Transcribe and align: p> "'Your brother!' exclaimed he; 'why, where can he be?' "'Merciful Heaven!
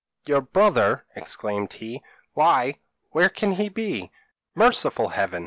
p> 0.25 0.31
"'Your 0.31 0.41
brother!' 0.41 1.05
exclaimed 1.15 1.73
he; 1.73 2.01
'why, 2.33 2.79
where 3.11 3.29
can 3.29 3.51
he 3.51 3.69
be?' 3.69 4.09
"'Merciful 4.55 5.09
Heaven! 5.09 5.39